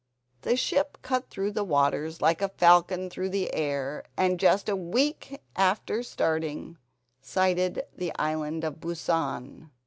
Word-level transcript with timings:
The 0.41 0.55
ship 0.57 0.97
cut 1.03 1.29
through 1.29 1.51
the 1.51 1.63
waters 1.63 2.23
like 2.23 2.41
a 2.41 2.49
falcon 2.49 3.07
through 3.07 3.29
the 3.29 3.53
air, 3.53 4.03
and 4.17 4.39
just 4.39 4.67
a 4.67 4.75
week 4.75 5.43
after 5.55 6.01
starting 6.01 6.79
sighted 7.21 7.83
the 7.95 8.11
Island 8.17 8.63
of 8.63 8.79
Busan. 8.79 9.69